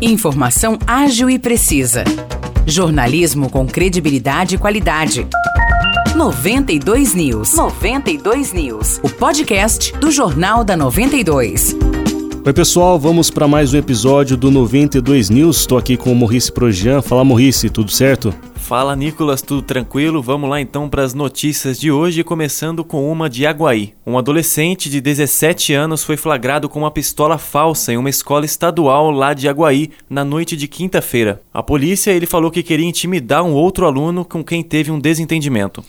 [0.00, 2.02] Informação ágil e precisa.
[2.66, 5.26] Jornalismo com credibilidade e qualidade.
[6.16, 7.54] 92 News.
[7.54, 8.98] 92 News.
[9.04, 11.76] O podcast do Jornal da 92.
[12.44, 15.58] Oi, pessoal, vamos para mais um episódio do 92 News.
[15.60, 17.00] Estou aqui com o Maurice Projan.
[17.00, 18.34] Fala, Maurice, tudo certo?
[18.64, 20.22] Fala Nicolas, tudo tranquilo?
[20.22, 23.92] Vamos lá então para as notícias de hoje, começando com uma de Aguaí.
[24.06, 29.10] Um adolescente de 17 anos foi flagrado com uma pistola falsa em uma escola estadual
[29.10, 31.42] lá de Aguaí na noite de quinta-feira.
[31.52, 35.84] A polícia ele falou que queria intimidar um outro aluno com quem teve um desentendimento.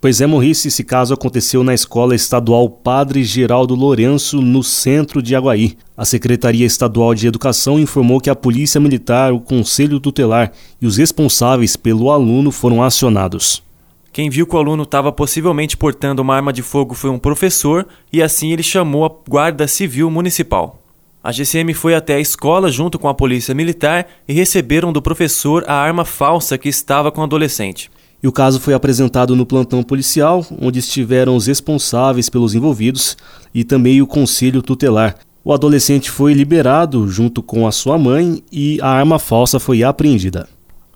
[0.00, 5.36] Pois é, Maurice, esse caso aconteceu na Escola Estadual Padre Geraldo Lourenço, no centro de
[5.36, 5.76] Aguaí.
[5.94, 10.96] A Secretaria Estadual de Educação informou que a Polícia Militar, o Conselho Tutelar e os
[10.96, 13.62] responsáveis pelo aluno foram acionados.
[14.10, 17.86] Quem viu que o aluno estava possivelmente portando uma arma de fogo foi um professor
[18.10, 20.78] e assim ele chamou a Guarda Civil Municipal.
[21.22, 25.62] A GCM foi até a escola junto com a Polícia Militar e receberam do professor
[25.68, 27.90] a arma falsa que estava com o adolescente.
[28.22, 33.16] E o caso foi apresentado no plantão policial, onde estiveram os responsáveis pelos envolvidos
[33.54, 35.16] e também o conselho tutelar.
[35.42, 40.46] O adolescente foi liberado junto com a sua mãe e a arma falsa foi apreendida.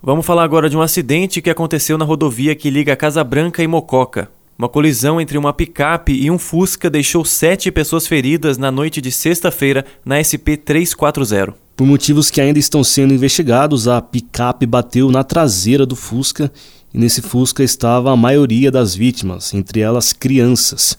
[0.03, 3.67] Vamos falar agora de um acidente que aconteceu na rodovia que liga Casa Branca e
[3.67, 4.29] Mococa.
[4.57, 9.11] Uma colisão entre uma picape e um Fusca deixou sete pessoas feridas na noite de
[9.11, 11.55] sexta-feira na SP 340.
[11.75, 16.49] Por motivos que ainda estão sendo investigados, a picape bateu na traseira do Fusca
[16.95, 20.97] e nesse Fusca estava a maioria das vítimas, entre elas crianças.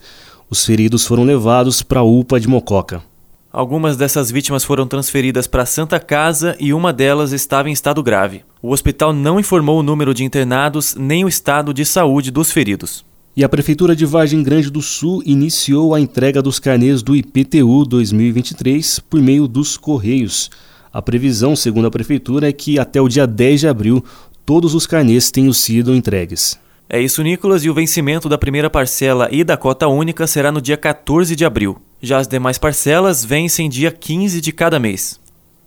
[0.50, 3.02] Os feridos foram levados para a UPA de Mococa.
[3.50, 8.02] Algumas dessas vítimas foram transferidas para a Santa Casa e uma delas estava em estado
[8.02, 8.44] grave.
[8.60, 13.02] O hospital não informou o número de internados nem o estado de saúde dos feridos.
[13.34, 17.86] E a Prefeitura de Vargem Grande do Sul iniciou a entrega dos carnês do IPTU
[17.86, 20.50] 2023 por meio dos Correios.
[20.96, 24.02] A previsão, segundo a Prefeitura, é que até o dia 10 de abril
[24.46, 26.56] todos os carnês tenham sido entregues.
[26.88, 30.60] É isso, Nicolas, e o vencimento da primeira parcela e da cota única será no
[30.60, 31.76] dia 14 de abril.
[32.00, 35.18] Já as demais parcelas vencem dia 15 de cada mês.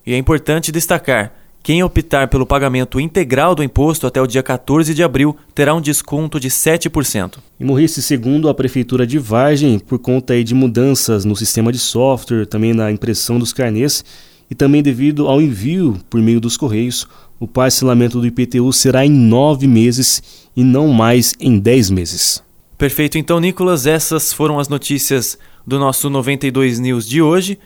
[0.08, 4.94] E é importante destacar: quem optar pelo pagamento integral do imposto até o dia 14
[4.94, 7.40] de abril terá um desconto de 7%.
[7.60, 12.46] E morresse segundo a Prefeitura de Vargem, por conta de mudanças no sistema de software,
[12.46, 14.06] também na impressão dos carnês
[14.50, 17.08] e também devido ao envio por meio dos Correios,
[17.40, 20.22] o parcelamento do IPTU será em nove meses
[20.56, 22.44] e não mais em dez meses.
[22.78, 27.60] Perfeito, então, Nicolas, essas foram as notícias do nosso 92 News de hoje.